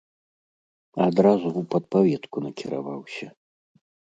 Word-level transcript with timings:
Адразу 1.07 1.45
ў 1.51 1.61
падпаветку 1.75 2.37
накіраваўся. 2.49 3.27